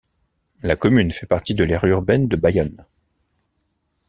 La 0.63 0.75
commune 0.75 1.11
fait 1.11 1.27
partie 1.27 1.53
de 1.53 1.63
l'aire 1.63 1.83
urbaine 1.85 2.27
de 2.27 2.35
Bayonne. 2.35 2.83